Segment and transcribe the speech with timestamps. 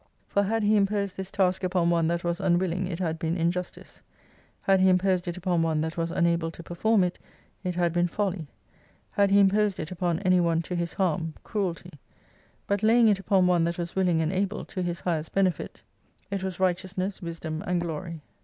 [0.27, 4.01] For had He imposed this task upon one that was unwilling, it had been injustice;
[4.63, 7.19] had He imposed it upon one that was unable to perform it,
[7.63, 8.47] it had been folly:
[9.11, 11.91] had He imposed it upon any one to his harm, cruelty;
[12.65, 15.83] but laying it upon one that was willing and able, to His highest benefit,
[16.31, 18.21] it was right cousness, wisdom, and glory.